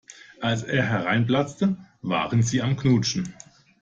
Als 0.39 0.63
er 0.63 0.81
hereinplatzte, 0.89 1.77
waren 2.01 2.41
sie 2.41 2.63
am 2.63 2.75
Knutschen. 2.75 3.35